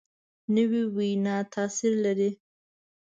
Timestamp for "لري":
2.05-2.31